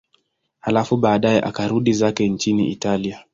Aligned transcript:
Halafu 0.59 0.97
baadaye 0.97 1.41
akarudi 1.41 1.93
zake 1.93 2.29
nchini 2.29 2.71
Italia. 2.71 3.25